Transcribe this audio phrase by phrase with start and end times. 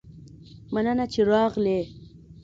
[0.73, 1.79] مننه چې راغلي